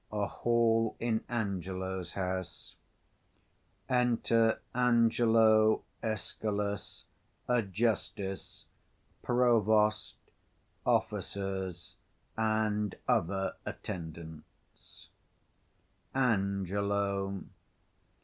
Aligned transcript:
A 0.11 0.25
hall 0.25 0.95
in 0.99 1.23
ANGELO'S 1.29 2.13
house. 2.13 2.75
Enter 3.87 4.59
ANGELO, 4.73 5.83
ESCALUS, 6.01 7.05
and 7.47 7.57
a 7.65 7.67
Justice, 7.67 8.65
Provost, 9.21 10.15
Officers, 10.87 11.97
and 12.35 12.95
other 13.07 13.53
Attendants, 13.63 15.09
behind. 16.13 16.65
_Ang. 16.65 17.45